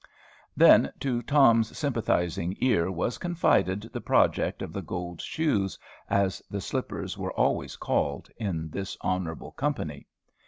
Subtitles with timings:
[0.57, 5.77] Then to Tom's sympathizing ear was confided the project of the gold shoes,
[6.09, 10.07] as the slippers were always called, in this honorable company.